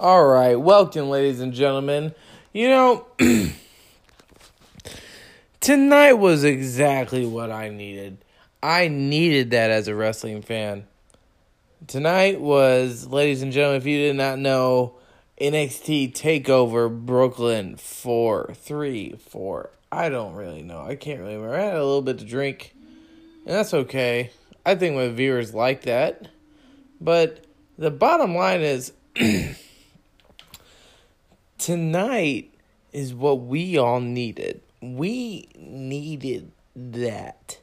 All 0.00 0.24
right, 0.26 0.54
welcome, 0.54 1.10
ladies 1.10 1.40
and 1.40 1.52
gentlemen. 1.52 2.14
You 2.52 2.68
know, 2.68 3.06
tonight 5.60 6.12
was 6.12 6.44
exactly 6.44 7.26
what 7.26 7.50
I 7.50 7.70
needed. 7.70 8.18
I 8.62 8.86
needed 8.86 9.50
that 9.50 9.72
as 9.72 9.88
a 9.88 9.96
wrestling 9.96 10.42
fan. 10.42 10.86
Tonight 11.88 12.40
was, 12.40 13.08
ladies 13.08 13.42
and 13.42 13.50
gentlemen, 13.50 13.80
if 13.80 13.88
you 13.88 13.98
did 13.98 14.14
not 14.14 14.38
know, 14.38 14.94
NXT 15.40 16.12
Takeover 16.12 16.88
Brooklyn 16.88 17.74
4, 17.74 18.52
3, 18.54 19.16
4. 19.18 19.70
I 19.90 20.08
don't 20.10 20.34
really 20.34 20.62
know. 20.62 20.80
I 20.80 20.94
can't 20.94 21.18
really 21.18 21.34
remember. 21.34 21.56
I 21.56 21.64
had 21.64 21.74
a 21.74 21.84
little 21.84 22.02
bit 22.02 22.20
to 22.20 22.24
drink, 22.24 22.72
and 23.44 23.56
that's 23.56 23.74
okay. 23.74 24.30
I 24.64 24.76
think 24.76 24.94
my 24.94 25.08
viewers 25.08 25.54
like 25.54 25.82
that. 25.82 26.28
But 27.00 27.44
the 27.76 27.90
bottom 27.90 28.36
line 28.36 28.60
is 28.60 28.92
tonight 31.58 32.54
is 32.92 33.12
what 33.14 33.40
we 33.40 33.76
all 33.76 34.00
needed. 34.00 34.60
We 34.80 35.48
needed 35.56 36.52
that. 36.74 37.58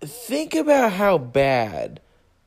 Think 0.00 0.54
about 0.54 0.92
how 0.92 1.18
bad 1.18 2.00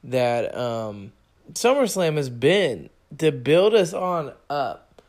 that 0.03 0.55
um, 0.57 1.13
SummerSlam 1.53 2.17
has 2.17 2.29
been 2.29 2.89
to 3.17 3.31
build 3.31 3.73
us 3.73 3.93
on 3.93 4.33
up 4.49 5.01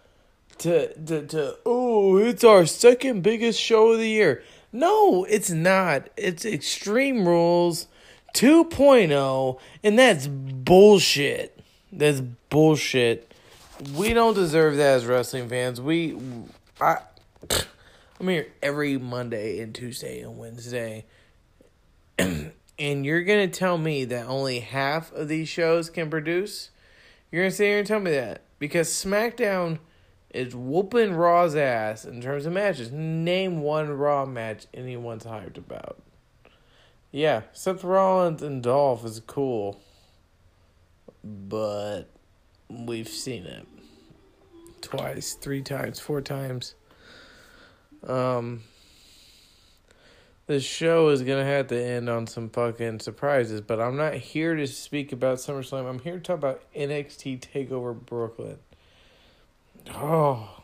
to 0.59 0.95
to 1.05 1.27
to 1.27 1.57
oh 1.67 2.17
it's 2.17 2.45
our 2.45 2.65
second 2.67 3.23
biggest 3.23 3.61
show 3.61 3.93
of 3.93 3.99
the 3.99 4.09
year. 4.09 4.43
No, 4.73 5.25
it's 5.25 5.51
not. 5.51 6.09
It's 6.17 6.45
Extreme 6.45 7.27
Rules 7.27 7.89
2.0 8.35 9.59
and 9.83 9.99
that's 9.99 10.27
bullshit. 10.27 11.59
That's 11.93 12.21
bullshit. 12.51 13.33
We 13.95 14.15
don't 14.15 14.35
deserve 14.35 14.77
that 14.77 14.97
as 14.97 15.07
wrestling 15.07 15.49
fans. 15.49 15.81
We 15.81 16.17
I 16.81 16.99
I'm 18.19 18.29
here 18.29 18.47
every 18.63 18.97
Monday 18.97 19.61
and 19.61 19.75
Tuesday 19.75 20.21
and 20.21 20.39
Wednesday. 20.39 21.05
and 22.19 22.53
you're 22.79 23.23
to 23.51 23.59
tell 23.59 23.77
me 23.77 24.07
that 24.07 24.27
only 24.27 24.61
half 24.61 25.13
of 25.13 25.29
these 25.29 25.49
shows 25.49 25.91
can 25.91 26.09
produce? 26.09 26.71
You're 27.31 27.45
to 27.45 27.51
sit 27.51 27.67
here 27.67 27.79
and 27.79 27.87
tell 27.87 28.01
me 28.01 28.13
that 28.13 28.43
because 28.59 28.89
SmackDown 28.89 29.81
is 30.31 30.55
whooping 30.55 31.15
Raw's 31.15 31.55
ass 31.55 32.07
in 32.07 32.23
terms 32.23 32.47
of 32.47 32.55
matches. 32.55 32.91
Name 32.91 33.61
one 33.61 33.91
Raw 33.91 34.25
match 34.25 34.67
anyone's 34.73 35.25
hyped 35.25 35.59
about. 35.59 35.99
Yeah, 37.11 37.43
Seth 37.53 37.85
Rollins 37.85 38.43
and 38.43 38.63
Dolph 38.63 39.05
is 39.05 39.21
cool, 39.21 39.81
but 41.23 42.05
we've 42.69 43.09
seen 43.09 43.45
it 43.45 43.67
twice, 44.81 45.35
three 45.35 45.63
times, 45.63 46.01
four 46.01 46.21
times. 46.21 46.75
Um, 48.07 48.63
this 50.47 50.63
show 50.63 51.09
is 51.09 51.23
gonna 51.23 51.45
have 51.45 51.69
to 51.69 51.83
end 51.83 52.09
on 52.09 52.27
some 52.27 52.49
fucking 52.51 53.01
surprises, 53.01 53.61
but 53.61 53.81
I'm 53.81 53.97
not 53.97 54.15
here 54.15 54.55
to 54.55 54.67
speak 54.67 55.13
about 55.13 55.39
SummerSlam. 55.39 55.89
I'm 55.89 55.99
here 55.99 56.15
to 56.15 56.21
talk 56.21 56.39
about 56.39 56.63
NXT 56.75 57.41
Takeover 57.41 57.95
Brooklyn. 57.99 58.59
Oh, 59.91 60.63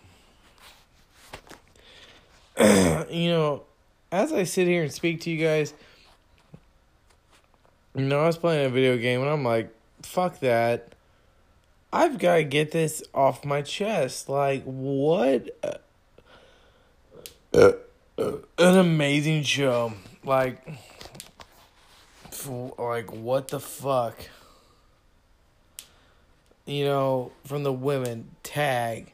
you 2.60 3.30
know, 3.30 3.64
as 4.10 4.32
I 4.32 4.44
sit 4.44 4.68
here 4.68 4.82
and 4.82 4.92
speak 4.92 5.22
to 5.22 5.30
you 5.30 5.44
guys, 5.44 5.74
you 7.94 8.04
know, 8.04 8.20
I 8.20 8.26
was 8.26 8.38
playing 8.38 8.66
a 8.66 8.70
video 8.70 8.96
game 8.96 9.20
and 9.20 9.30
I'm 9.30 9.44
like, 9.44 9.72
fuck 10.02 10.38
that. 10.40 10.94
I've 11.92 12.18
got 12.18 12.36
to 12.36 12.44
get 12.44 12.70
this 12.70 13.02
off 13.12 13.44
my 13.44 13.60
chest. 13.60 14.28
Like, 14.28 14.64
what? 14.64 15.50
An 17.52 17.74
amazing 18.58 19.42
show. 19.42 19.92
Like, 20.24 20.66
like 22.78 23.12
what 23.12 23.48
the 23.48 23.60
fuck? 23.60 24.16
You 26.64 26.84
know, 26.86 27.32
from 27.44 27.62
the 27.62 27.72
women 27.72 28.30
tag. 28.42 29.12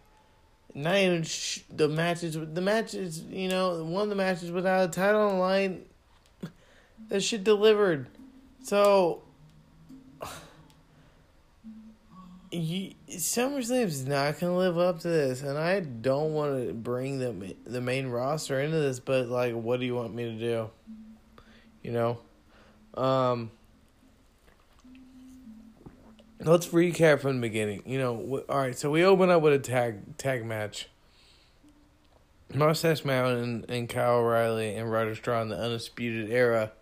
Not 0.72 0.96
even 0.98 1.24
sh- 1.24 1.62
the 1.74 1.88
matches. 1.88 2.38
The 2.40 2.60
matches. 2.60 3.22
You 3.22 3.48
know, 3.48 3.82
one 3.82 4.04
of 4.04 4.08
the 4.10 4.14
matches 4.14 4.52
without 4.52 4.88
a 4.88 4.92
title 4.92 5.36
line. 5.38 5.84
That 7.08 7.22
shit 7.22 7.42
delivered. 7.42 8.06
So. 8.62 9.22
You, 12.50 12.94
SummerSlam's 13.10 14.06
not 14.06 14.40
gonna 14.40 14.56
live 14.56 14.78
up 14.78 15.00
to 15.00 15.08
this, 15.08 15.42
and 15.42 15.58
I 15.58 15.80
don't 15.80 16.32
want 16.32 16.66
to 16.66 16.72
bring 16.72 17.18
the 17.18 17.54
the 17.66 17.80
main 17.80 18.06
roster 18.06 18.58
into 18.60 18.78
this. 18.78 19.00
But 19.00 19.28
like, 19.28 19.54
what 19.54 19.80
do 19.80 19.86
you 19.86 19.94
want 19.94 20.14
me 20.14 20.24
to 20.24 20.38
do? 20.38 20.70
You 21.82 21.92
know, 21.92 22.20
um, 22.94 23.50
let's 26.40 26.68
recap 26.68 27.20
from 27.20 27.36
the 27.36 27.42
beginning. 27.42 27.82
You 27.84 27.98
know, 27.98 28.44
all 28.48 28.58
right. 28.58 28.78
So 28.78 28.90
we 28.90 29.04
open 29.04 29.30
up 29.30 29.42
with 29.42 29.52
a 29.52 29.58
tag 29.58 30.16
tag 30.16 30.44
match. 30.44 30.88
Mustache 32.54 33.04
Mountain 33.04 33.66
and 33.68 33.88
Kyle 33.88 34.20
O'Reilly 34.20 34.74
and 34.74 34.90
Roderick 34.90 35.18
Strong 35.18 35.50
the 35.50 35.58
Undisputed 35.58 36.30
Era. 36.30 36.72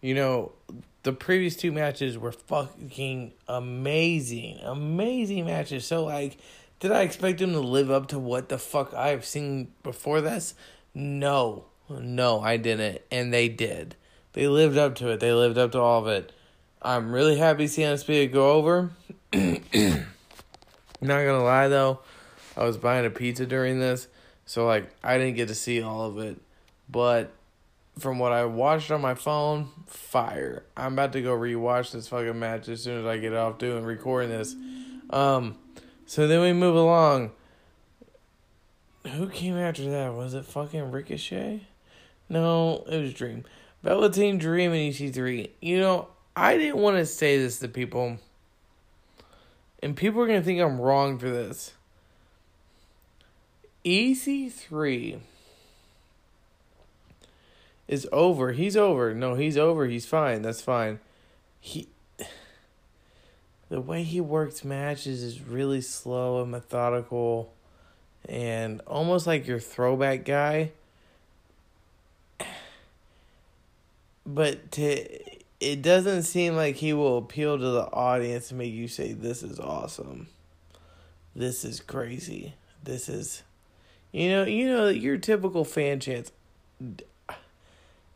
You 0.00 0.14
know, 0.14 0.52
the 1.04 1.12
previous 1.12 1.54
two 1.54 1.70
matches 1.70 2.18
were 2.18 2.32
fucking 2.32 3.32
amazing. 3.46 4.58
Amazing 4.62 5.46
matches. 5.46 5.86
So 5.86 6.04
like 6.04 6.36
did 6.80 6.90
I 6.92 7.02
expect 7.02 7.38
them 7.38 7.52
to 7.52 7.60
live 7.60 7.90
up 7.90 8.08
to 8.08 8.18
what 8.18 8.48
the 8.48 8.58
fuck 8.58 8.92
I've 8.92 9.24
seen 9.24 9.72
before 9.82 10.20
this? 10.20 10.54
No. 10.92 11.66
No, 11.88 12.40
I 12.40 12.56
didn't. 12.56 13.00
And 13.10 13.32
they 13.32 13.48
did. 13.48 13.96
They 14.32 14.48
lived 14.48 14.76
up 14.76 14.96
to 14.96 15.10
it. 15.10 15.20
They 15.20 15.32
lived 15.32 15.56
up 15.56 15.72
to 15.72 15.80
all 15.80 16.00
of 16.00 16.08
it. 16.08 16.32
I'm 16.82 17.12
really 17.12 17.38
happy 17.38 17.66
seeing 17.66 17.88
Undisputed 17.88 18.32
go 18.32 18.52
over. 18.52 18.90
Not 19.32 19.64
gonna 21.00 21.42
lie 21.42 21.68
though, 21.68 22.00
I 22.56 22.64
was 22.64 22.76
buying 22.76 23.06
a 23.06 23.10
pizza 23.10 23.46
during 23.46 23.80
this, 23.80 24.06
so 24.44 24.66
like 24.66 24.90
I 25.02 25.16
didn't 25.18 25.36
get 25.36 25.48
to 25.48 25.54
see 25.54 25.82
all 25.82 26.02
of 26.02 26.18
it. 26.18 26.38
But 26.88 27.32
from 27.98 28.18
what 28.18 28.32
I 28.32 28.44
watched 28.44 28.90
on 28.90 29.00
my 29.00 29.14
phone, 29.14 29.68
fire. 29.86 30.64
I'm 30.76 30.94
about 30.94 31.12
to 31.12 31.22
go 31.22 31.36
rewatch 31.36 31.92
this 31.92 32.08
fucking 32.08 32.38
match 32.38 32.68
as 32.68 32.82
soon 32.82 33.00
as 33.00 33.06
I 33.06 33.18
get 33.18 33.34
off 33.34 33.58
doing 33.58 33.84
recording 33.84 34.30
this. 34.30 34.54
Um, 35.10 35.56
so 36.06 36.26
then 36.26 36.40
we 36.40 36.52
move 36.52 36.74
along. 36.74 37.32
Who 39.12 39.28
came 39.28 39.56
after 39.56 39.88
that? 39.90 40.14
Was 40.14 40.34
it 40.34 40.46
fucking 40.46 40.90
Ricochet? 40.90 41.66
No, 42.28 42.84
it 42.88 42.98
was 42.98 43.14
Dream. 43.14 43.44
Velveteen 43.82 44.38
Dream 44.38 44.72
and 44.72 44.92
EC3. 44.92 45.50
You 45.60 45.78
know, 45.78 46.08
I 46.34 46.56
didn't 46.56 46.78
want 46.78 46.96
to 46.96 47.06
say 47.06 47.38
this 47.38 47.58
to 47.60 47.68
people. 47.68 48.18
And 49.82 49.94
people 49.94 50.22
are 50.22 50.26
going 50.26 50.40
to 50.40 50.44
think 50.44 50.60
I'm 50.60 50.80
wrong 50.80 51.18
for 51.18 51.28
this. 51.28 51.74
EC3 53.84 55.20
is 57.86 58.08
over. 58.12 58.52
He's 58.52 58.76
over. 58.76 59.14
No, 59.14 59.34
he's 59.34 59.56
over. 59.56 59.86
He's 59.86 60.06
fine. 60.06 60.42
That's 60.42 60.60
fine. 60.60 61.00
He 61.60 61.88
the 63.68 63.80
way 63.80 64.02
he 64.02 64.20
works 64.20 64.64
matches 64.64 65.22
is 65.22 65.42
really 65.42 65.80
slow 65.80 66.42
and 66.42 66.50
methodical 66.50 67.52
and 68.28 68.80
almost 68.86 69.26
like 69.26 69.46
your 69.46 69.60
throwback 69.60 70.24
guy. 70.24 70.72
But 74.26 74.72
to 74.72 75.06
it 75.60 75.82
doesn't 75.82 76.22
seem 76.22 76.56
like 76.56 76.76
he 76.76 76.94
will 76.94 77.18
appeal 77.18 77.58
to 77.58 77.64
the 77.64 77.92
audience 77.92 78.50
and 78.50 78.58
make 78.58 78.72
you 78.72 78.88
say 78.88 79.12
this 79.12 79.42
is 79.42 79.60
awesome. 79.60 80.28
This 81.36 81.62
is 81.62 81.80
crazy. 81.80 82.54
This 82.82 83.10
is 83.10 83.42
you 84.12 84.30
know, 84.30 84.44
you 84.44 84.66
know 84.66 84.88
your 84.88 85.18
typical 85.18 85.64
fan 85.66 86.00
chants 86.00 86.32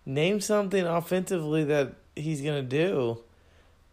name 0.08 0.40
something 0.40 0.86
offensively 0.86 1.62
that 1.64 1.92
he's 2.16 2.40
gonna 2.40 2.62
do. 2.62 3.20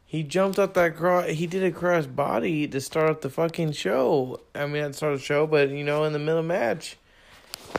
He 0.05 0.23
jumped 0.23 0.57
up 0.57 0.73
that 0.75 0.95
cross. 0.95 1.29
He 1.29 1.45
did 1.45 1.63
a 1.63 1.71
cross 1.71 2.05
body 2.05 2.67
to 2.69 2.79
start 2.79 3.21
the 3.21 3.29
fucking 3.29 3.73
show. 3.73 4.39
I 4.55 4.65
mean, 4.65 4.81
not 4.81 4.95
start 4.95 5.17
the 5.17 5.23
show, 5.23 5.45
but 5.45 5.69
you 5.69 5.83
know, 5.83 6.05
in 6.05 6.13
the 6.13 6.19
middle 6.19 6.39
of 6.39 6.45
the 6.45 6.53
match, 6.53 6.97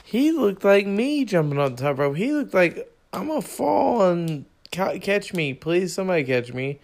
he 0.04 0.32
looked 0.32 0.62
like 0.62 0.86
me 0.86 1.24
jumping 1.24 1.58
on 1.58 1.74
the 1.74 1.82
top 1.82 1.98
rope. 1.98 2.16
He 2.16 2.32
looked 2.32 2.52
like 2.52 2.92
I'm 3.12 3.28
gonna 3.28 3.40
fall 3.40 4.02
and 4.10 4.44
ca- 4.70 4.98
catch 4.98 5.32
me, 5.32 5.54
please. 5.54 5.94
Somebody 5.94 6.24
catch 6.24 6.52
me. 6.52 6.78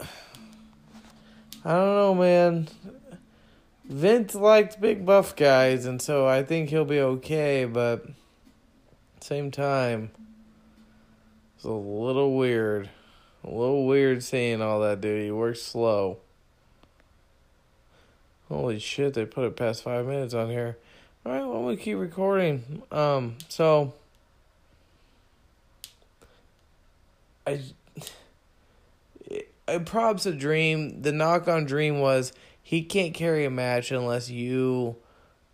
I 0.00 1.72
don't 1.72 1.94
know, 1.94 2.14
man. 2.14 2.68
Vince 3.84 4.34
liked 4.34 4.80
big 4.80 5.04
buff 5.04 5.36
guys, 5.36 5.84
and 5.84 6.00
so 6.00 6.26
I 6.26 6.44
think 6.44 6.70
he'll 6.70 6.84
be 6.86 7.00
okay. 7.00 7.66
But 7.66 8.06
same 9.20 9.50
time. 9.50 10.12
It's 11.60 11.66
a 11.66 11.72
little 11.72 12.38
weird. 12.38 12.88
A 13.44 13.50
little 13.50 13.86
weird 13.86 14.22
seeing 14.22 14.62
all 14.62 14.80
that 14.80 15.02
dude. 15.02 15.22
He 15.22 15.30
works 15.30 15.60
slow. 15.60 16.16
Holy 18.48 18.78
shit, 18.78 19.12
they 19.12 19.26
put 19.26 19.44
it 19.44 19.56
past 19.56 19.82
five 19.82 20.06
minutes 20.06 20.32
on 20.32 20.48
here. 20.48 20.78
All 21.26 21.32
right, 21.32 21.46
well, 21.46 21.64
gonna 21.64 21.76
keep 21.76 21.98
recording. 21.98 22.80
Um, 22.90 23.36
so 23.50 23.92
I, 27.46 27.60
I 29.68 29.78
props 29.84 30.24
a 30.24 30.32
dream. 30.32 31.02
The 31.02 31.12
knock 31.12 31.46
on 31.46 31.66
Dream 31.66 32.00
was 32.00 32.32
he 32.62 32.82
can't 32.82 33.12
carry 33.12 33.44
a 33.44 33.50
match 33.50 33.90
unless 33.90 34.30
you 34.30 34.96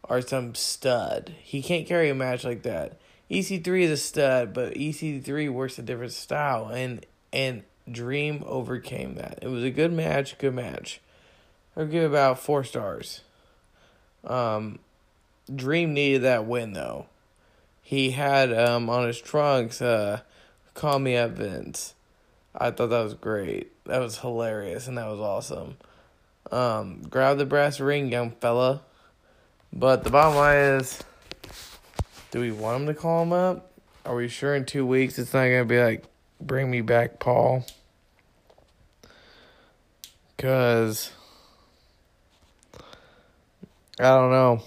are 0.04 0.20
some 0.20 0.54
stud. 0.54 1.34
He 1.42 1.62
can't 1.62 1.84
carry 1.84 2.10
a 2.10 2.14
match 2.14 2.44
like 2.44 2.62
that. 2.62 3.00
EC3 3.30 3.82
is 3.82 3.90
a 3.90 3.96
stud, 3.96 4.54
but 4.54 4.74
EC3 4.74 5.50
works 5.50 5.78
a 5.78 5.82
different 5.82 6.12
style, 6.12 6.68
and 6.68 7.04
and 7.32 7.64
Dream 7.90 8.42
overcame 8.46 9.14
that. 9.14 9.38
It 9.42 9.48
was 9.48 9.62
a 9.62 9.70
good 9.70 9.92
match, 9.92 10.38
good 10.38 10.54
match. 10.54 11.00
I'll 11.76 11.86
give 11.86 12.10
about 12.10 12.40
four 12.40 12.64
stars. 12.64 13.20
Um, 14.24 14.80
Dream 15.54 15.94
needed 15.94 16.22
that 16.22 16.46
win 16.46 16.72
though. 16.72 17.06
He 17.82 18.10
had 18.10 18.52
um 18.52 18.90
on 18.90 19.06
his 19.06 19.20
trunks 19.20 19.80
uh, 19.80 20.20
"Call 20.74 20.98
Me 20.98 21.16
Up 21.16 21.32
Vince." 21.32 21.94
I 22.58 22.70
thought 22.70 22.90
that 22.90 23.02
was 23.02 23.14
great. 23.14 23.72
That 23.84 24.00
was 24.00 24.18
hilarious 24.18 24.88
and 24.88 24.98
that 24.98 25.08
was 25.08 25.20
awesome. 25.20 25.76
Um, 26.50 27.02
grab 27.02 27.38
the 27.38 27.46
brass 27.46 27.80
ring, 27.80 28.10
young 28.10 28.30
fella. 28.32 28.82
But 29.72 30.04
the 30.04 30.10
bottom 30.10 30.36
line 30.36 30.80
is, 30.80 31.02
do 32.30 32.40
we 32.40 32.52
want 32.52 32.82
him 32.82 32.86
to 32.86 32.94
call 32.94 33.22
him 33.22 33.32
up? 33.32 33.72
Are 34.04 34.14
we 34.14 34.28
sure 34.28 34.54
in 34.54 34.64
two 34.64 34.86
weeks 34.86 35.18
it's 35.18 35.34
not 35.34 35.44
gonna 35.44 35.64
be 35.64 35.82
like, 35.82 36.04
bring 36.40 36.70
me 36.70 36.80
back, 36.80 37.18
Paul? 37.18 37.64
Cause 40.38 41.10
I 43.98 44.04
don't 44.10 44.30
know. 44.30 44.62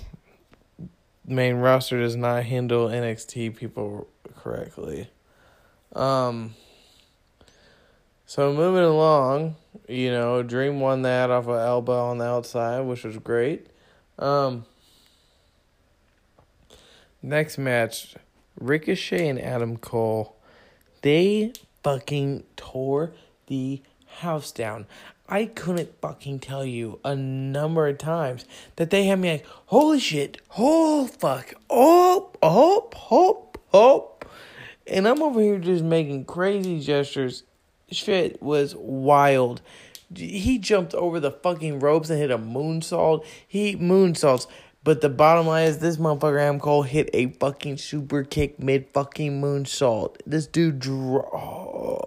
Main 1.26 1.58
roster 1.58 2.00
does 2.00 2.16
not 2.16 2.44
handle 2.46 2.88
NXT 2.88 3.56
people 3.56 4.08
correctly. 4.36 5.10
Um. 5.96 6.56
So 8.26 8.54
moving 8.54 8.84
along, 8.84 9.56
you 9.88 10.12
know, 10.12 10.44
Dream 10.44 10.80
won 10.80 11.02
that 11.04 11.32
off 11.32 11.48
of 11.48 11.58
elbow 11.60 12.06
on 12.10 12.20
the 12.20 12.26
outside, 12.26 12.82
which 12.82 13.04
was 13.04 13.18
great. 13.18 13.68
Um. 14.18 14.66
Next 17.22 17.58
match, 17.58 18.16
Ricochet 18.58 19.28
and 19.28 19.42
Adam 19.42 19.76
Cole, 19.76 20.38
they 21.02 21.52
fucking 21.84 22.44
tore 22.56 23.12
the 23.48 23.82
house 24.20 24.54
down. 24.54 24.86
I 25.28 25.46
couldn't 25.46 26.00
fucking 26.02 26.40
tell 26.40 26.64
you 26.64 27.00
a 27.04 27.16
number 27.16 27.88
of 27.88 27.98
times 27.98 28.46
that 28.78 28.90
they 28.90 29.06
had 29.06 29.20
me 29.20 29.34
like, 29.34 29.46
holy 29.66 30.00
shit, 30.00 30.42
oh 30.58 31.08
fuck, 31.08 31.54
oh, 31.70 32.32
oh, 32.42 32.90
oh, 33.12 33.50
oh. 33.74 34.12
And 34.88 35.06
I'm 35.06 35.22
over 35.22 35.42
here 35.42 35.60
just 35.60 35.84
making 35.84 36.24
crazy 36.24 36.80
gestures. 36.80 37.44
Shit 37.92 38.42
was 38.42 38.76
wild. 38.76 39.62
He 40.16 40.58
jumped 40.58 40.96
over 40.96 41.20
the 41.20 41.32
fucking 41.32 41.80
ropes 41.80 42.10
and 42.10 42.18
hit 42.18 42.32
a 42.32 42.38
moonsault. 42.40 43.26
He 43.48 43.76
moonsaults. 43.76 44.48
But 44.84 45.02
the 45.02 45.10
bottom 45.10 45.48
line 45.48 45.68
is 45.68 45.80
this 45.80 45.98
motherfucker 45.98 46.40
Adam 46.40 46.60
Cole 46.60 46.84
hit 46.84 47.10
a 47.14 47.28
fucking 47.34 47.78
super 47.78 48.24
kick 48.24 48.60
mid 48.60 48.88
fucking 48.94 49.42
moonsault. 49.42 50.16
This 50.26 50.48
dude 50.48 50.80
draw. 50.80 52.00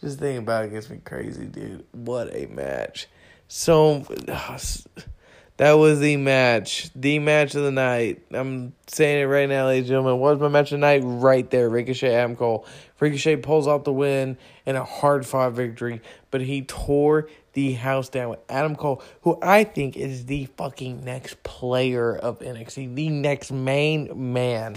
Just 0.00 0.20
thinking 0.20 0.38
about 0.38 0.64
it 0.64 0.70
gets 0.70 0.88
me 0.88 1.00
crazy, 1.04 1.46
dude. 1.46 1.84
What 1.92 2.34
a 2.34 2.46
match. 2.46 3.08
So 3.48 4.06
that 5.56 5.72
was 5.72 6.00
the 6.00 6.16
match. 6.16 6.90
The 6.94 7.18
match 7.18 7.54
of 7.54 7.62
the 7.62 7.70
night. 7.70 8.22
I'm 8.30 8.74
saying 8.88 9.22
it 9.22 9.24
right 9.24 9.48
now, 9.48 9.66
ladies 9.66 9.84
and 9.84 9.88
gentlemen. 9.88 10.18
What 10.18 10.32
Was 10.32 10.40
my 10.40 10.48
match 10.48 10.72
of 10.72 10.80
the 10.80 10.86
night 10.86 11.02
right 11.04 11.50
there. 11.50 11.68
Ricochet 11.68 12.14
Adam 12.14 12.36
Cole. 12.36 12.66
Ricochet 13.00 13.36
pulls 13.36 13.66
out 13.66 13.84
the 13.84 13.92
win 13.92 14.36
in 14.66 14.76
a 14.76 14.84
hard 14.84 15.26
fought 15.26 15.52
victory, 15.52 16.02
but 16.30 16.42
he 16.42 16.62
tore 16.62 17.28
the 17.54 17.72
house 17.72 18.10
down 18.10 18.28
with 18.28 18.40
Adam 18.50 18.76
Cole, 18.76 19.02
who 19.22 19.38
I 19.40 19.64
think 19.64 19.96
is 19.96 20.26
the 20.26 20.44
fucking 20.58 21.04
next 21.04 21.42
player 21.42 22.14
of 22.14 22.40
NXT, 22.40 22.94
the 22.94 23.08
next 23.08 23.50
main 23.50 24.32
man. 24.32 24.76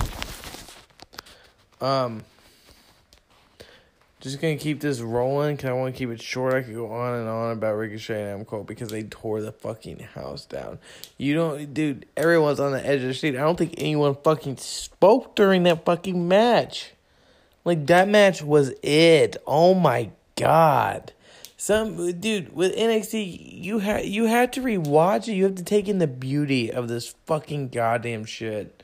Um, 1.81 2.23
just 4.19 4.41
gonna 4.41 4.57
keep 4.57 4.81
this 4.81 4.99
rolling 4.99 5.55
because 5.55 5.69
I 5.69 5.73
want 5.73 5.95
to 5.95 5.97
keep 5.97 6.09
it 6.09 6.21
short. 6.21 6.53
I 6.53 6.61
could 6.61 6.75
go 6.75 6.91
on 6.91 7.15
and 7.15 7.29
on 7.29 7.53
about 7.53 7.75
Ricochet 7.75 8.31
and 8.31 8.45
Adam 8.45 8.63
because 8.63 8.89
they 8.89 9.03
tore 9.03 9.41
the 9.41 9.53
fucking 9.53 9.99
house 9.99 10.45
down. 10.45 10.79
You 11.17 11.35
don't, 11.35 11.73
dude. 11.73 12.05
Everyone's 12.17 12.59
on 12.59 12.73
the 12.73 12.85
edge 12.85 13.01
of 13.01 13.07
the 13.07 13.13
seat. 13.13 13.35
I 13.35 13.39
don't 13.39 13.57
think 13.57 13.75
anyone 13.77 14.15
fucking 14.15 14.57
spoke 14.57 15.35
during 15.35 15.63
that 15.63 15.85
fucking 15.85 16.27
match. 16.27 16.91
Like 17.63 17.87
that 17.87 18.09
match 18.09 18.41
was 18.41 18.73
it. 18.83 19.37
Oh 19.47 19.73
my 19.73 20.11
god. 20.35 21.13
Some 21.55 22.19
dude 22.19 22.53
with 22.53 22.75
NXT, 22.75 23.63
you 23.63 23.79
had 23.79 24.05
you 24.05 24.25
had 24.25 24.51
to 24.53 24.61
rewatch 24.61 25.29
it. 25.29 25.33
You 25.33 25.45
have 25.45 25.55
to 25.55 25.63
take 25.63 25.87
in 25.87 25.99
the 25.99 26.07
beauty 26.07 26.71
of 26.71 26.89
this 26.89 27.15
fucking 27.25 27.69
goddamn 27.69 28.25
shit. 28.25 28.83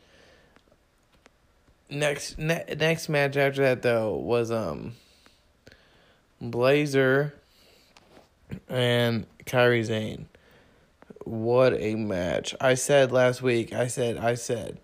Next, 1.90 2.38
ne- 2.38 2.66
next 2.78 3.10
match 3.10 3.38
after 3.38 3.62
that 3.62 3.82
though 3.82 4.16
was 4.16 4.52
um 4.52 4.94
Baszler 6.52 7.32
and 8.70 9.26
Kairi 9.46 9.86
Sane. 9.86 10.28
What 11.24 11.74
a 11.74 11.96
match. 11.96 12.56
I 12.62 12.76
said 12.76 13.12
last 13.12 13.42
week, 13.42 13.74
I 13.74 13.88
said, 13.88 14.18
I 14.18 14.36
said, 14.36 14.80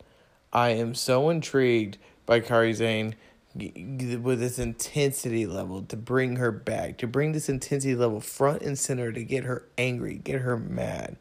I 0.52 0.70
am 0.70 0.96
so 0.96 1.30
intrigued 1.30 1.98
by 2.26 2.40
Kairi 2.40 2.76
Sane 2.76 3.16
with 3.54 4.40
this 4.40 4.58
intensity 4.58 5.46
level 5.46 5.84
to 5.84 5.98
bring 5.98 6.38
her 6.38 6.52
back, 6.52 6.98
to 7.00 7.08
bring 7.08 7.34
this 7.34 7.50
intensity 7.50 7.96
level 7.96 8.22
front 8.22 8.62
and 8.62 8.80
center 8.80 9.12
to 9.12 9.24
get 9.24 9.44
her 9.44 9.66
angry, 9.78 10.16
get 10.16 10.42
her 10.42 10.58
mad. 10.58 11.18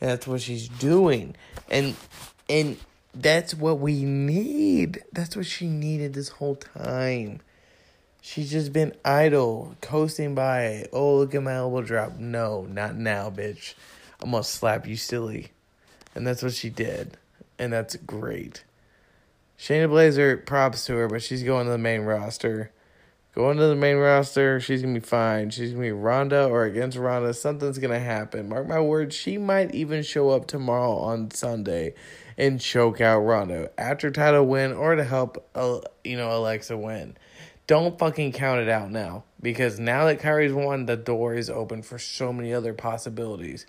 And 0.00 0.10
that's 0.10 0.26
what 0.26 0.40
she's 0.40 0.68
doing. 0.68 1.36
And 1.70 1.94
and 2.48 2.76
that's 3.14 3.54
what 3.54 3.78
we 3.78 4.04
need. 4.04 5.02
That's 5.12 5.36
what 5.36 5.46
she 5.46 5.66
needed 5.68 6.14
this 6.14 6.28
whole 6.28 6.56
time. 6.56 7.40
She's 8.20 8.50
just 8.50 8.72
been 8.72 8.94
idle, 9.04 9.76
coasting 9.80 10.34
by. 10.34 10.86
Oh, 10.92 11.16
look 11.16 11.34
at 11.34 11.42
my 11.42 11.54
elbow 11.54 11.82
drop. 11.82 12.18
No, 12.18 12.66
not 12.68 12.96
now, 12.96 13.30
bitch. 13.30 13.74
I'm 14.20 14.32
gonna 14.32 14.44
slap 14.44 14.86
you 14.86 14.96
silly. 14.96 15.48
And 16.14 16.26
that's 16.26 16.42
what 16.42 16.52
she 16.52 16.68
did. 16.68 17.16
And 17.58 17.72
that's 17.72 17.96
great. 17.96 18.64
Shayna 19.58 19.88
Baszler, 19.88 20.44
props 20.44 20.86
to 20.86 20.94
her, 20.94 21.08
but 21.08 21.22
she's 21.22 21.42
going 21.42 21.66
to 21.66 21.72
the 21.72 21.78
main 21.78 22.02
roster. 22.02 22.70
Going 23.34 23.56
to 23.58 23.66
the 23.66 23.76
main 23.76 23.96
roster, 23.96 24.58
she's 24.58 24.82
gonna 24.82 24.94
be 24.94 25.00
fine. 25.00 25.50
She's 25.50 25.70
gonna 25.70 25.82
be 25.82 25.92
Ronda 25.92 26.46
or 26.46 26.64
against 26.64 26.96
Ronda. 26.96 27.32
Something's 27.34 27.78
gonna 27.78 27.98
happen. 28.00 28.48
Mark 28.48 28.66
my 28.66 28.80
words, 28.80 29.14
she 29.14 29.38
might 29.38 29.74
even 29.74 30.02
show 30.02 30.30
up 30.30 30.46
tomorrow 30.46 30.96
on 30.96 31.30
Sunday 31.30 31.94
and 32.36 32.60
choke 32.60 33.00
out 33.00 33.20
Ronda 33.20 33.70
after 33.78 34.10
title 34.10 34.44
win 34.46 34.72
or 34.72 34.96
to 34.96 35.04
help, 35.04 35.48
uh, 35.54 35.80
you 36.04 36.16
know, 36.16 36.36
Alexa 36.36 36.76
win. 36.76 37.16
Don't 37.68 37.98
fucking 37.98 38.32
count 38.32 38.60
it 38.60 38.68
out 38.70 38.90
now 38.90 39.24
because 39.42 39.78
now 39.78 40.06
that 40.06 40.20
Kairi's 40.20 40.54
won, 40.54 40.86
the 40.86 40.96
door 40.96 41.34
is 41.34 41.50
open 41.50 41.82
for 41.82 41.98
so 41.98 42.32
many 42.32 42.52
other 42.52 42.72
possibilities. 42.72 43.66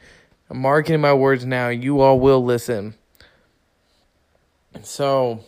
I'm 0.50 0.60
marking 0.60 1.02
my 1.02 1.14
words 1.14 1.46
now. 1.46 1.68
You 1.68 2.00
all 2.00 2.18
will 2.18 2.44
listen. 2.44 2.96
So, 4.84 5.44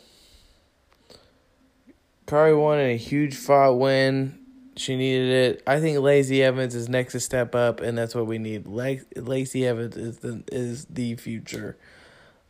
Kairi 2.27 2.59
won 2.59 2.77
in 2.79 2.89
a 2.89 2.97
huge 2.97 3.35
fought 3.35 3.79
win. 3.79 4.37
She 4.75 4.97
needed 4.97 5.29
it. 5.29 5.63
I 5.65 5.79
think 5.79 5.99
Lacey 5.99 6.43
Evans 6.43 6.75
is 6.75 6.89
next 6.89 7.13
to 7.13 7.21
step 7.21 7.55
up, 7.55 7.79
and 7.79 7.97
that's 7.97 8.13
what 8.13 8.27
we 8.27 8.37
need. 8.37 8.67
Lacey 8.67 9.65
Evans 9.65 9.95
is 9.95 10.17
the 10.19 10.43
is 10.51 10.85
the 10.85 11.15
future. 11.15 11.77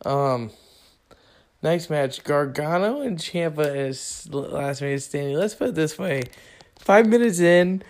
Um, 0.04 0.50
Next 1.62 1.90
match, 1.90 2.24
Gargano 2.24 3.02
and 3.02 3.16
Ciampa 3.16 3.76
is 3.76 4.28
last 4.32 4.82
man 4.82 4.98
standing. 4.98 5.36
Let's 5.36 5.54
put 5.54 5.68
it 5.68 5.74
this 5.76 5.96
way: 5.96 6.24
five 6.78 7.06
minutes 7.06 7.38
in, 7.38 7.82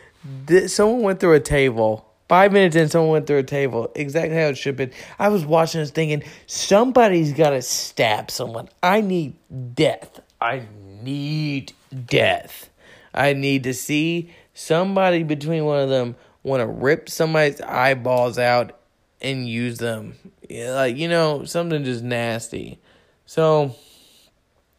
someone 0.66 1.02
went 1.02 1.20
through 1.20 1.34
a 1.34 1.40
table. 1.40 2.06
Five 2.28 2.52
minutes 2.52 2.76
in, 2.76 2.88
someone 2.88 3.10
went 3.10 3.26
through 3.26 3.38
a 3.38 3.42
table. 3.42 3.90
Exactly 3.94 4.36
how 4.36 4.48
it 4.48 4.56
should 4.56 4.78
have 4.78 4.90
been. 4.90 4.98
I 5.18 5.28
was 5.28 5.44
watching 5.44 5.80
this 5.80 5.90
thinking, 5.90 6.22
somebody's 6.46 7.32
got 7.32 7.50
to 7.50 7.60
stab 7.60 8.30
someone. 8.30 8.68
I 8.82 9.00
need 9.00 9.34
death. 9.74 10.20
I 10.40 10.62
need 11.02 11.72
death. 12.06 12.70
I 13.12 13.34
need 13.34 13.64
to 13.64 13.74
see 13.74 14.32
somebody 14.54 15.22
between 15.22 15.64
one 15.64 15.80
of 15.80 15.90
them 15.90 16.16
want 16.42 16.60
to 16.60 16.66
rip 16.66 17.10
somebody's 17.10 17.60
eyeballs 17.60 18.38
out 18.38 18.78
and 19.20 19.48
use 19.48 19.78
them. 19.78 20.16
Yeah, 20.48 20.72
like, 20.72 20.96
you 20.96 21.08
know, 21.08 21.44
something 21.44 21.84
just 21.84 22.02
nasty. 22.02 22.80
So 23.26 23.76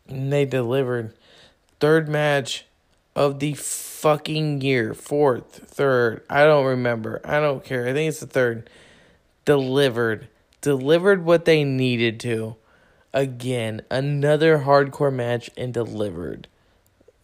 they 0.08 0.46
delivered 0.46 1.14
third 1.80 2.08
match 2.08 2.66
of 3.16 3.40
the 3.40 3.54
fucking 3.54 4.62
year, 4.62 4.94
fourth, 4.94 5.68
third. 5.68 6.24
I 6.30 6.44
don't 6.44 6.66
remember. 6.66 7.22
I 7.24 7.40
don't 7.40 7.64
care. 7.64 7.88
I 7.88 7.94
think 7.94 8.10
it's 8.10 8.20
the 8.20 8.28
third. 8.28 8.70
delivered, 9.46 10.28
delivered 10.62 11.26
what 11.26 11.46
they 11.46 11.64
needed 11.64 12.20
to. 12.22 12.56
Again, 13.14 13.82
another 13.92 14.60
hardcore 14.60 15.14
match 15.14 15.50
and 15.56 15.74
delivered. 15.74 16.48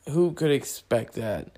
Who 0.10 0.34
could 0.34 0.52
expect 0.52 1.14
that? 1.14 1.58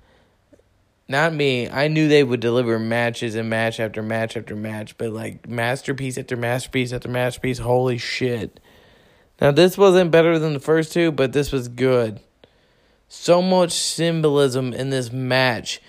Not 1.08 1.34
me. 1.34 1.68
I 1.68 1.88
knew 1.88 2.08
they 2.08 2.24
would 2.24 2.40
deliver 2.40 2.78
matches 2.78 3.34
and 3.34 3.50
match 3.50 3.78
after 3.78 4.02
match 4.02 4.36
after 4.36 4.56
match, 4.56 4.96
but 4.96 5.10
like 5.10 5.46
masterpiece 5.46 6.16
after 6.16 6.36
masterpiece 6.36 6.92
after 6.92 7.08
masterpiece. 7.08 7.58
Holy 7.58 7.98
shit. 7.98 8.60
Now, 9.42 9.50
this 9.50 9.76
wasn't 9.76 10.12
better 10.12 10.38
than 10.38 10.52
the 10.52 10.60
first 10.60 10.92
two, 10.92 11.10
but 11.10 11.32
this 11.32 11.50
was 11.50 11.66
good. 11.66 12.20
So 13.08 13.42
much 13.42 13.72
symbolism 13.72 14.72
in 14.72 14.90
this 14.90 15.10
match 15.10 15.80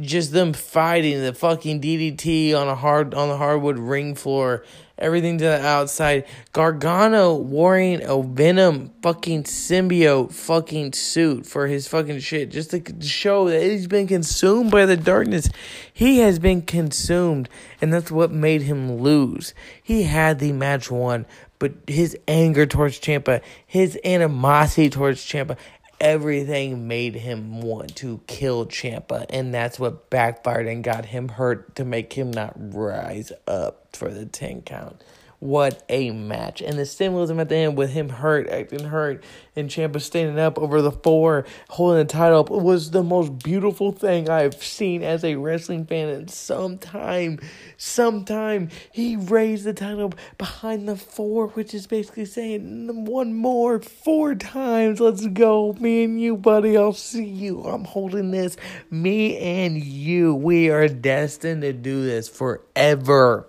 just 0.00 0.32
them 0.32 0.52
fighting 0.52 1.22
the 1.22 1.32
fucking 1.32 1.80
DDT 1.80 2.54
on 2.54 2.66
a 2.66 2.74
hard 2.74 3.14
on 3.14 3.28
the 3.28 3.36
hardwood 3.36 3.78
ring 3.78 4.16
floor, 4.16 4.64
everything 4.98 5.38
to 5.38 5.44
the 5.44 5.64
outside. 5.64 6.24
Gargano 6.52 7.34
wearing 7.34 8.02
a 8.02 8.20
Venom 8.20 8.92
fucking 9.02 9.44
symbiote 9.44 10.32
fucking 10.32 10.92
suit 10.92 11.46
for 11.46 11.68
his 11.68 11.86
fucking 11.86 12.18
shit, 12.18 12.50
just 12.50 12.70
to 12.70 12.82
show 13.00 13.48
that 13.48 13.62
he's 13.62 13.86
been 13.86 14.08
consumed 14.08 14.72
by 14.72 14.86
the 14.86 14.96
darkness. 14.96 15.48
He 15.92 16.18
has 16.18 16.40
been 16.40 16.62
consumed, 16.62 17.48
and 17.80 17.92
that's 17.92 18.10
what 18.10 18.32
made 18.32 18.62
him 18.62 19.00
lose. 19.00 19.54
He 19.80 20.02
had 20.02 20.40
the 20.40 20.50
match 20.50 20.90
won, 20.90 21.26
but 21.58 21.72
his 21.86 22.16
anger 22.28 22.66
towards 22.66 23.00
Ciampa, 23.00 23.42
his 23.66 23.98
animosity 24.04 24.90
towards 24.90 25.24
Ciampa, 25.24 25.56
everything 26.00 26.86
made 26.88 27.14
him 27.14 27.60
want 27.60 27.96
to 27.96 28.20
kill 28.26 28.66
Ciampa, 28.66 29.26
and 29.30 29.52
that's 29.54 29.78
what 29.78 30.10
backfired 30.10 30.66
and 30.66 30.84
got 30.84 31.06
him 31.06 31.28
hurt 31.28 31.74
to 31.76 31.84
make 31.84 32.12
him 32.12 32.30
not 32.30 32.54
rise 32.56 33.32
up 33.46 33.96
for 33.96 34.10
the 34.10 34.26
10 34.26 34.62
count. 34.62 35.02
What 35.46 35.84
a 35.88 36.10
match. 36.10 36.60
And 36.60 36.76
the 36.76 36.84
symbolism 36.84 37.38
at 37.38 37.48
the 37.48 37.54
end 37.54 37.78
with 37.78 37.90
him 37.90 38.08
hurt, 38.08 38.48
acting 38.48 38.86
hurt, 38.86 39.22
and 39.54 39.70
Ciampa 39.70 40.00
standing 40.00 40.40
up 40.40 40.58
over 40.58 40.82
the 40.82 40.90
four, 40.90 41.46
holding 41.68 41.98
the 41.98 42.12
title 42.12 42.40
up, 42.40 42.50
was 42.50 42.90
the 42.90 43.04
most 43.04 43.38
beautiful 43.38 43.92
thing 43.92 44.28
I've 44.28 44.60
seen 44.60 45.04
as 45.04 45.22
a 45.22 45.36
wrestling 45.36 45.86
fan 45.86 46.08
in 46.08 46.26
some 46.26 46.78
time. 46.78 47.38
Sometime 47.76 48.70
he 48.90 49.14
raised 49.14 49.62
the 49.62 49.72
title 49.72 50.14
behind 50.36 50.88
the 50.88 50.96
four, 50.96 51.46
which 51.50 51.74
is 51.74 51.86
basically 51.86 52.24
saying 52.24 53.04
one 53.04 53.32
more, 53.32 53.78
four 53.78 54.34
times. 54.34 54.98
Let's 54.98 55.28
go. 55.28 55.74
Me 55.74 56.02
and 56.02 56.20
you, 56.20 56.36
buddy. 56.36 56.76
I'll 56.76 56.92
see 56.92 57.24
you. 57.24 57.62
I'm 57.62 57.84
holding 57.84 58.32
this. 58.32 58.56
Me 58.90 59.38
and 59.38 59.80
you. 59.80 60.34
We 60.34 60.70
are 60.70 60.88
destined 60.88 61.62
to 61.62 61.72
do 61.72 62.04
this 62.04 62.28
forever. 62.28 63.46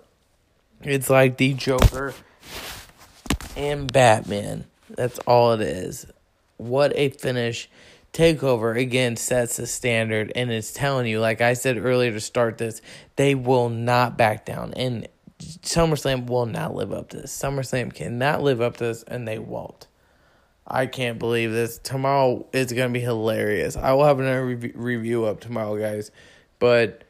It's 0.82 1.10
like 1.10 1.38
the 1.38 1.54
Joker 1.54 2.14
and 3.56 3.92
Batman. 3.92 4.66
That's 4.90 5.20
all 5.20 5.54
it 5.54 5.62
is. 5.62 6.06
What 6.58 6.94
a 6.96 7.10
finish. 7.10 7.70
Takeover 8.14 8.80
again 8.80 9.16
sets 9.16 9.58
the 9.58 9.68
standard 9.68 10.32
and 10.36 10.50
it's 10.50 10.74
telling 10.74 11.08
you, 11.08 11.20
like 11.20 11.42
I 11.42 11.54
said 11.54 11.78
earlier 11.78 12.12
to 12.12 12.20
start 12.20 12.58
this, 12.58 12.82
they 13.16 13.36
will 13.36 13.70
not 13.70 14.18
back 14.18 14.46
down. 14.46 14.74
And 14.76 15.08
SummerSlam 15.40 16.28
will 16.28 16.46
not 16.46 16.74
live 16.74 16.92
up 16.92 17.10
to 17.10 17.18
this. 17.18 17.38
SummerSlam 17.38 17.94
cannot 17.94 18.42
live 18.42 18.62
up 18.62 18.78
to 18.78 18.86
this 18.86 19.04
and 19.04 19.28
they 19.28 19.40
won't. 19.40 19.88
I 20.68 20.86
can't 20.86 21.20
believe 21.20 21.52
this. 21.52 21.78
Tomorrow 21.78 22.46
is 22.52 22.74
going 22.74 22.90
to 22.90 22.94
be 22.94 23.04
hilarious. 23.04 23.78
I 23.78 23.94
will 23.94 24.06
have 24.06 24.20
another 24.20 24.46
re- 24.46 24.72
review 24.76 25.26
up 25.26 25.40
tomorrow, 25.40 25.78
guys. 25.78 26.12
But 26.60 27.04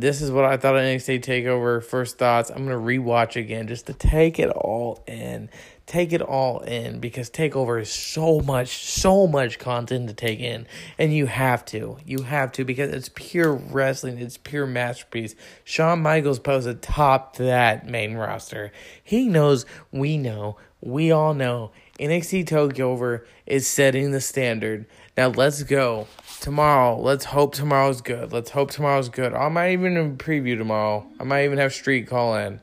this 0.00 0.22
is 0.22 0.30
what 0.30 0.44
I 0.44 0.56
thought 0.56 0.76
of 0.76 0.82
NXT 0.82 1.20
Takeover. 1.20 1.82
First 1.82 2.18
thoughts. 2.18 2.50
I'm 2.50 2.66
gonna 2.66 2.78
rewatch 2.78 3.36
again 3.36 3.66
just 3.68 3.86
to 3.86 3.92
take 3.92 4.38
it 4.38 4.50
all 4.50 5.02
in, 5.06 5.48
take 5.86 6.12
it 6.12 6.22
all 6.22 6.60
in 6.60 7.00
because 7.00 7.30
Takeover 7.30 7.80
is 7.80 7.90
so 7.90 8.40
much, 8.40 8.84
so 8.84 9.26
much 9.26 9.58
content 9.58 10.08
to 10.08 10.14
take 10.14 10.40
in, 10.40 10.66
and 10.98 11.14
you 11.14 11.26
have 11.26 11.64
to, 11.66 11.98
you 12.04 12.22
have 12.22 12.52
to 12.52 12.64
because 12.64 12.92
it's 12.92 13.10
pure 13.14 13.52
wrestling. 13.52 14.18
It's 14.18 14.36
pure 14.36 14.66
masterpiece. 14.66 15.34
Shawn 15.64 16.00
Michaels 16.02 16.38
posted 16.38 16.82
top 16.82 17.36
that 17.36 17.86
main 17.86 18.14
roster. 18.14 18.72
He 19.02 19.28
knows, 19.28 19.66
we 19.90 20.16
know, 20.16 20.56
we 20.80 21.10
all 21.10 21.34
know. 21.34 21.72
NXT 21.98 22.46
Takeover 22.46 23.24
is 23.46 23.66
setting 23.66 24.12
the 24.12 24.20
standard. 24.20 24.86
Now 25.18 25.30
let's 25.30 25.64
go 25.64 26.06
tomorrow. 26.40 26.96
Let's 26.96 27.24
hope 27.24 27.52
tomorrow's 27.52 28.00
good. 28.02 28.32
Let's 28.32 28.50
hope 28.50 28.70
tomorrow's 28.70 29.08
good. 29.08 29.34
I 29.34 29.48
might 29.48 29.72
even 29.72 30.16
preview 30.16 30.56
tomorrow. 30.56 31.08
I 31.18 31.24
might 31.24 31.44
even 31.44 31.58
have 31.58 31.74
Street 31.74 32.06
call 32.06 32.36
in. 32.36 32.60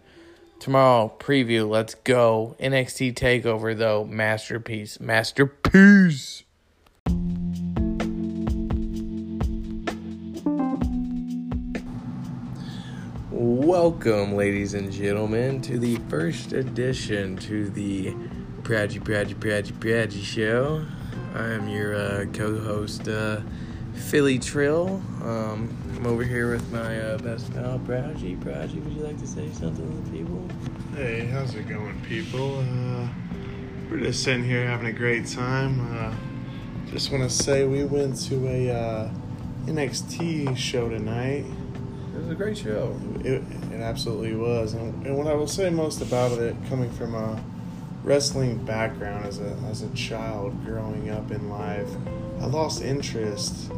Tomorrow, 0.61 1.13
preview. 1.19 1.69
Let's 1.69 1.95
go. 1.95 2.55
NXT 2.61 3.15
TakeOver, 3.15 3.77
though. 3.77 4.05
Masterpiece. 4.05 5.01
Masterpiece. 5.01 6.43
Welcome, 13.31 14.37
ladies 14.37 14.75
and 14.75 14.93
gentlemen, 14.93 15.61
to 15.63 15.77
the 15.77 15.97
first 16.07 16.53
edition 16.53 17.35
to 17.35 17.69
the 17.69 18.15
Pradgy 18.63 19.01
Pradgy 19.01 19.35
Pradgy 19.35 19.73
Pradgy 19.73 20.23
show. 20.23 20.85
I 21.35 21.49
am 21.49 21.67
your 21.67 21.95
uh, 21.95 22.25
co-host, 22.31 23.09
uh, 23.09 23.41
Philly 23.93 24.39
Trill. 24.39 25.01
Um, 25.21 25.77
I'm 25.97 26.07
over 26.07 26.23
here 26.23 26.49
with 26.49 26.71
my 26.71 26.97
uh, 26.97 27.17
best 27.17 27.53
pal, 27.53 27.77
Pradgy. 27.79 28.37
Pradgy, 28.37 28.79
would 28.79 28.93
you 28.93 29.03
like 29.03 29.19
to 29.19 29.27
say 29.27 29.51
something 29.51 29.85
to 29.85 30.09
the 30.09 30.17
people? 30.17 30.47
Hey, 30.95 31.25
how's 31.25 31.53
it 31.53 31.67
going, 31.67 31.99
people? 32.03 32.59
Uh, 32.59 33.09
we're 33.91 33.99
just 33.99 34.23
sitting 34.23 34.45
here 34.45 34.65
having 34.65 34.87
a 34.87 34.93
great 34.93 35.27
time. 35.27 35.81
Uh, 35.97 36.15
just 36.89 37.11
want 37.11 37.21
to 37.21 37.29
say 37.29 37.65
we 37.65 37.83
went 37.83 38.15
to 38.27 38.47
a 38.47 38.69
uh, 38.69 39.09
NXT 39.65 40.55
show 40.55 40.87
tonight. 40.87 41.43
It 42.13 42.17
was 42.17 42.29
a 42.29 42.35
great 42.35 42.57
show. 42.57 42.97
It, 43.25 43.43
it 43.73 43.81
absolutely 43.81 44.35
was. 44.35 44.73
And, 44.73 45.05
and 45.05 45.17
what 45.17 45.27
I 45.27 45.33
will 45.33 45.47
say 45.47 45.69
most 45.69 46.01
about 46.01 46.31
it, 46.39 46.55
coming 46.69 46.89
from 46.91 47.13
a 47.13 47.43
wrestling 48.05 48.63
background 48.63 49.25
as 49.25 49.39
a 49.39 49.57
as 49.69 49.81
a 49.81 49.89
child 49.89 50.63
growing 50.63 51.09
up 51.09 51.31
in 51.31 51.49
life, 51.49 51.89
I 52.39 52.45
lost 52.45 52.83
interest 52.83 53.71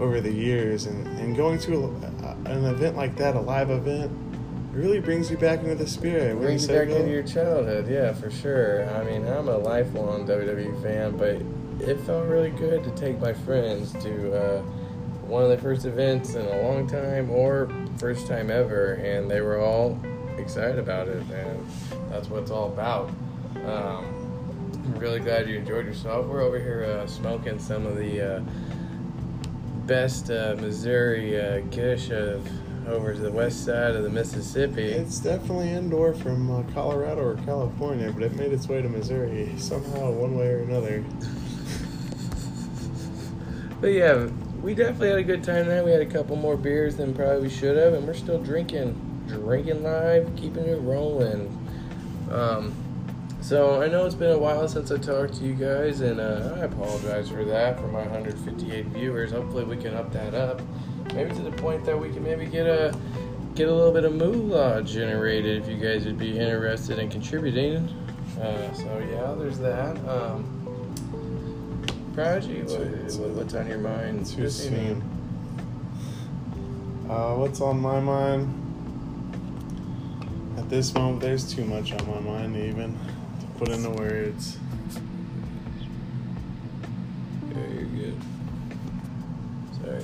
over 0.00 0.20
the 0.20 0.32
years, 0.32 0.86
and, 0.86 1.06
and 1.18 1.36
going 1.36 1.58
to 1.60 1.84
a, 1.84 2.50
an 2.50 2.64
event 2.64 2.96
like 2.96 3.16
that, 3.16 3.34
a 3.34 3.40
live 3.40 3.70
event, 3.70 4.10
really 4.72 5.00
brings 5.00 5.30
you 5.30 5.36
back 5.36 5.60
into 5.60 5.74
the 5.74 5.86
spirit. 5.86 6.32
It 6.32 6.38
brings 6.38 6.68
you 6.68 6.74
back 6.74 6.88
into 6.88 7.10
your 7.10 7.22
childhood, 7.22 7.88
yeah, 7.88 8.12
for 8.12 8.30
sure. 8.30 8.88
I 8.90 9.04
mean, 9.04 9.26
I'm 9.26 9.48
a 9.48 9.56
lifelong 9.56 10.26
WWE 10.26 10.82
fan, 10.82 11.16
but 11.16 11.36
it 11.86 11.98
felt 12.00 12.26
really 12.26 12.50
good 12.50 12.84
to 12.84 12.90
take 12.90 13.18
my 13.20 13.32
friends 13.32 13.92
to 14.02 14.36
uh, 14.36 14.62
one 15.26 15.42
of 15.42 15.50
the 15.50 15.58
first 15.58 15.86
events 15.86 16.34
in 16.34 16.44
a 16.44 16.62
long 16.62 16.86
time 16.86 17.30
or 17.30 17.70
first 17.98 18.26
time 18.26 18.50
ever, 18.50 18.94
and 18.94 19.30
they 19.30 19.40
were 19.40 19.58
all 19.60 19.98
excited 20.36 20.78
about 20.78 21.08
it, 21.08 21.22
and 21.30 21.66
that's 22.10 22.28
what 22.28 22.42
it's 22.42 22.50
all 22.50 22.68
about. 22.68 23.10
Um, 23.64 24.04
I'm 24.84 24.98
really 24.98 25.20
glad 25.20 25.48
you 25.48 25.56
enjoyed 25.56 25.86
yourself. 25.86 26.26
We're 26.26 26.42
over 26.42 26.58
here 26.58 26.84
uh, 26.84 27.06
smoking 27.06 27.58
some 27.58 27.86
of 27.86 27.96
the 27.96 28.36
uh, 28.36 28.40
best 29.86 30.30
uh, 30.30 30.56
Missouri 30.60 31.40
uh, 31.40 31.62
Kush 31.72 32.10
of 32.10 32.46
over 32.88 33.14
to 33.14 33.20
the 33.20 33.32
west 33.32 33.64
side 33.64 33.96
of 33.96 34.04
the 34.04 34.10
Mississippi. 34.10 34.84
It's 34.84 35.18
definitely 35.18 35.70
indoor 35.70 36.14
from 36.14 36.48
uh, 36.50 36.62
Colorado 36.72 37.22
or 37.22 37.34
California, 37.44 38.12
but 38.12 38.22
it 38.22 38.36
made 38.36 38.52
its 38.52 38.68
way 38.68 38.80
to 38.80 38.88
Missouri 38.88 39.52
somehow, 39.58 40.12
one 40.12 40.36
way 40.36 40.46
or 40.48 40.60
another. 40.60 41.02
but 43.80 43.88
yeah, 43.88 44.28
we 44.62 44.74
definitely 44.74 45.08
had 45.08 45.18
a 45.18 45.24
good 45.24 45.42
time 45.42 45.66
there. 45.66 45.84
We 45.84 45.90
had 45.90 46.00
a 46.00 46.06
couple 46.06 46.36
more 46.36 46.56
beers 46.56 46.96
than 46.96 47.12
probably 47.14 47.42
we 47.42 47.50
should 47.50 47.76
have, 47.76 47.94
and 47.94 48.06
we're 48.06 48.14
still 48.14 48.40
drinking, 48.40 49.24
drinking 49.26 49.82
live, 49.82 50.30
keeping 50.36 50.66
it 50.66 50.80
rolling. 50.80 51.52
Um, 52.30 52.72
so 53.46 53.80
I 53.80 53.86
know 53.86 54.04
it's 54.04 54.16
been 54.16 54.32
a 54.32 54.38
while 54.38 54.66
since 54.66 54.90
I 54.90 54.98
talked 54.98 55.34
to 55.34 55.44
you 55.44 55.54
guys, 55.54 56.00
and 56.00 56.18
uh, 56.18 56.56
I 56.56 56.64
apologize 56.64 57.28
for 57.28 57.44
that 57.44 57.78
for 57.78 57.86
my 57.86 58.00
158 58.00 58.86
viewers. 58.86 59.30
Hopefully, 59.30 59.62
we 59.62 59.76
can 59.76 59.94
up 59.94 60.12
that 60.14 60.34
up, 60.34 60.60
maybe 61.14 61.32
to 61.32 61.42
the 61.42 61.52
point 61.52 61.84
that 61.84 61.96
we 61.96 62.10
can 62.10 62.24
maybe 62.24 62.46
get 62.46 62.66
a 62.66 62.92
get 63.54 63.68
a 63.68 63.72
little 63.72 63.92
bit 63.92 64.04
of 64.04 64.14
moolah 64.14 64.82
generated 64.82 65.62
if 65.62 65.68
you 65.68 65.76
guys 65.76 66.04
would 66.06 66.18
be 66.18 66.36
interested 66.36 66.98
in 66.98 67.08
contributing. 67.08 67.88
Uh, 68.40 68.74
so 68.74 68.98
yeah, 69.12 69.32
there's 69.38 69.60
that. 69.60 69.96
Um, 70.08 70.52
Prodigy, 72.14 72.62
what, 72.62 73.28
what's 73.30 73.54
on 73.54 73.68
your 73.68 73.78
mind? 73.78 74.26
Too 74.26 74.50
soon. 74.50 75.02
Uh, 77.08 77.36
what's 77.36 77.60
on 77.60 77.78
my 77.78 78.00
mind? 78.00 78.62
At 80.58 80.68
this 80.68 80.92
moment, 80.94 81.20
there's 81.20 81.54
too 81.54 81.64
much 81.64 81.92
on 81.92 82.04
my 82.08 82.18
mind, 82.18 82.56
even 82.56 82.98
put 83.58 83.68
in 83.68 83.82
the 83.82 83.90
words. 83.90 84.58
Yeah, 87.50 87.66
you're 87.74 87.84
good. 87.84 88.20
Sorry. 89.82 90.02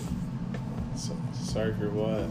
So, 0.97 1.17
sorry 1.33 1.75
for 1.75 1.91
what? 1.91 2.29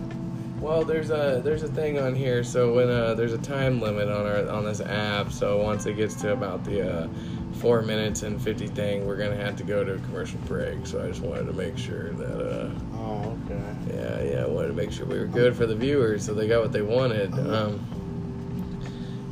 Well, 0.62 0.84
there's 0.84 1.10
a 1.10 1.42
there's 1.44 1.64
a 1.64 1.68
thing 1.68 1.98
on 2.00 2.14
here. 2.16 2.44
So 2.44 2.74
when 2.74 2.90
uh, 2.90 3.16
there's 3.16 3.34
a 3.34 3.38
time 3.40 3.82
limit 3.82 4.10
on 4.10 4.26
our 4.26 4.48
on 4.50 4.64
this 4.66 4.80
app. 4.82 5.32
So 5.32 5.58
once 5.62 5.86
it 5.86 5.94
gets 5.96 6.16
to 6.22 6.34
about 6.34 6.64
the 6.64 7.04
uh, 7.04 7.08
four 7.54 7.82
minutes 7.82 8.22
and 8.24 8.40
fifty 8.42 8.68
thing, 8.68 9.06
we're 9.08 9.18
gonna 9.18 9.36
have 9.36 9.56
to 9.58 9.64
go 9.64 9.84
to 9.84 9.94
a 9.96 10.00
commercial 10.00 10.40
break. 10.42 10.86
So 10.86 11.04
I 11.04 11.08
just 11.08 11.22
wanted 11.22 11.46
to 11.48 11.54
make 11.54 11.78
sure 11.78 12.12
that. 12.14 12.50
Uh, 12.52 12.70
Oh, 13.04 13.36
okay. 13.46 13.96
yeah, 13.96 14.22
yeah, 14.22 14.44
I 14.44 14.48
wanted 14.48 14.68
to 14.70 14.74
make 14.74 14.92
sure 14.92 15.06
we 15.08 15.18
were 15.20 15.26
good 15.26 15.56
for 15.56 15.66
the 15.66 15.76
viewers, 15.76 16.24
so 16.24 16.34
they 16.36 16.48
got 16.48 16.62
what 16.62 16.72
they 16.72 16.84
wanted. 16.84 17.34
Um, 17.34 17.80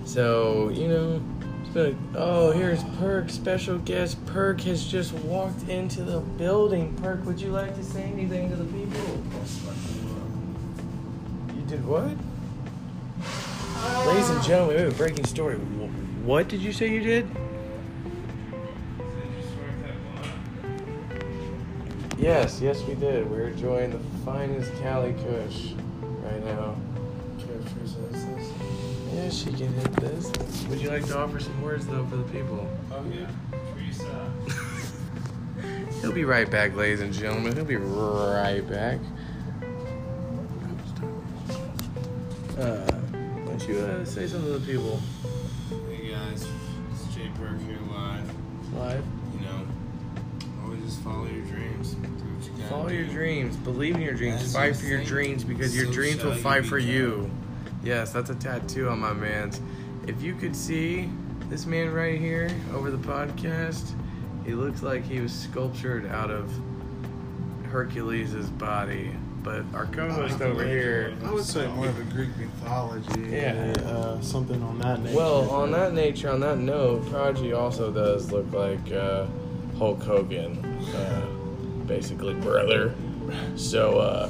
so 0.06 0.70
you 0.70 0.88
know, 0.88 1.22
it's 1.70 1.74
been 1.76 2.16
a, 2.16 2.18
oh, 2.18 2.52
here's 2.52 2.84
Perk, 2.98 3.30
special 3.30 3.78
guest. 3.80 4.24
Perk 4.26 4.62
has 4.62 4.88
just 4.88 5.14
walked 5.14 5.70
into 5.70 6.04
the 6.04 6.20
building. 6.20 6.96
Perk, 6.96 7.24
would 7.26 7.40
you 7.40 7.52
like 7.52 7.76
to 7.76 7.84
say 7.84 8.04
anything 8.04 8.50
to 8.50 8.56
the 8.56 8.66
people? 8.66 9.24
You 11.56 11.62
did 11.68 11.86
what? 11.86 12.12
Uh, 13.22 14.06
Ladies 14.08 14.30
and 14.32 14.44
gentlemen, 14.44 14.76
we 14.78 14.82
have 14.82 14.94
a 14.94 14.96
breaking 14.96 15.26
story. 15.26 15.58
What 15.58 16.48
did 16.48 16.62
you 16.62 16.74
say 16.74 16.92
you 16.92 17.02
did? 17.02 17.30
Yes, 22.18 22.60
yes, 22.62 22.82
we 22.84 22.96
did. 22.96 23.30
We're 23.30 23.50
enjoying 23.50 23.92
the 23.92 24.00
finest 24.26 24.74
Cali 24.82 25.14
Kush 25.14 25.74
right 26.24 26.44
now. 26.46 26.76
Yeah, 29.20 29.30
she 29.30 29.46
can 29.52 29.74
hit 29.74 29.92
this. 29.98 30.32
Would 30.70 30.80
you 30.82 30.90
like 30.90 31.06
to 31.08 31.18
offer 31.20 31.40
some 31.42 31.62
words 31.62 31.86
though 31.86 32.06
for 32.06 32.16
the 32.16 32.24
people? 32.24 32.70
Oh 32.92 33.04
yeah, 33.14 33.28
Teresa. 33.76 34.32
He'll 36.02 36.14
be 36.14 36.24
right 36.24 36.50
back, 36.50 36.74
ladies 36.76 37.02
and 37.02 37.12
gentlemen. 37.14 37.54
He'll 37.54 37.66
be 37.66 37.76
right 37.76 38.62
back. 38.70 39.00
Uh, 42.58 42.92
why 42.92 43.46
don't 43.58 43.68
you 43.68 43.78
uh, 43.80 44.06
say 44.06 44.28
something 44.28 44.52
to 44.52 44.60
the 44.60 44.66
people 44.74 45.00
Hey 45.90 46.12
guys, 46.12 46.46
it's 46.92 47.16
Jay 47.16 47.30
Burke 47.40 47.60
here 47.62 47.78
live. 47.92 48.74
live? 48.76 49.04
You 49.34 49.46
know, 49.46 49.68
always 50.64 50.82
just 50.82 51.02
follow 51.02 51.26
your 51.26 51.46
dreams. 51.46 51.94
Do 51.94 52.00
what 52.08 52.44
you 52.46 52.52
gotta 52.58 52.70
Follow 52.70 52.90
your 52.90 53.06
dreams. 53.08 53.56
Believe 53.58 53.96
in 53.96 54.02
your 54.02 54.14
dreams. 54.14 54.42
As 54.44 54.54
Fight 54.54 54.68
you 54.68 54.74
for 54.76 54.86
your 54.88 55.04
dreams 55.04 55.44
because 55.44 55.76
your 55.76 55.92
dreams 55.92 56.24
will 56.24 56.32
shall 56.32 56.38
you 56.38 56.44
fight 56.44 56.66
for 56.66 56.78
become. 56.78 56.92
you. 56.94 57.32
Yes, 57.84 58.12
that's 58.12 58.30
a 58.30 58.36
tattoo 58.36 58.90
on 58.90 59.00
my 59.00 59.14
man's. 59.14 59.62
If 60.08 60.22
you 60.22 60.36
could 60.36 60.56
see 60.56 61.10
this 61.50 61.66
man 61.66 61.92
right 61.94 62.20
here 62.20 62.50
over 62.74 62.92
the 62.92 62.98
podcast, 62.98 63.94
he 64.46 64.54
looks 64.54 64.84
like 64.84 65.06
he 65.06 65.20
was 65.20 65.32
sculptured 65.34 66.06
out 66.08 66.32
of 66.32 66.52
Hercules' 67.72 68.50
body. 68.52 69.12
But 69.42 69.64
our 69.74 69.86
co-host 69.86 70.42
over 70.42 70.66
here, 70.66 71.16
I 71.24 71.32
would 71.32 71.46
say 71.46 71.66
more 71.68 71.88
of 71.88 71.98
a 71.98 72.04
Greek 72.14 72.36
mythology. 72.36 73.22
Yeah. 73.30 73.74
Uh, 73.86 74.20
something 74.20 74.62
on 74.62 74.80
that 74.80 75.02
nature. 75.02 75.16
well, 75.16 75.50
on 75.50 75.72
that 75.72 75.94
nature, 75.94 76.30
on 76.30 76.42
that 76.42 76.58
note, 76.58 77.10
Prodigy 77.10 77.54
also 77.54 77.90
does 77.90 78.34
look 78.34 78.52
like 78.52 78.92
uh, 78.92 79.28
Hulk 79.78 80.04
Hogan, 80.04 80.58
uh, 80.94 81.26
basically 81.86 82.34
brother. 82.34 82.94
So 83.56 84.00
uh, 84.00 84.30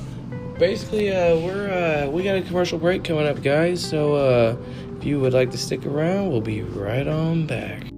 basically, 0.60 1.10
uh, 1.16 1.38
we're 1.38 1.70
uh, 2.06 2.10
we 2.12 2.22
got 2.22 2.36
a 2.36 2.42
commercial 2.42 2.78
break 2.78 3.04
coming 3.04 3.26
up, 3.26 3.42
guys. 3.42 3.84
So 3.84 4.16
uh, 4.16 4.58
if 4.98 5.06
you 5.06 5.20
would 5.20 5.34
like 5.34 5.50
to 5.52 5.58
stick 5.58 5.86
around, 5.86 6.30
we'll 6.30 6.42
be 6.42 6.62
right 6.62 7.08
on 7.08 7.48
back. 7.48 7.89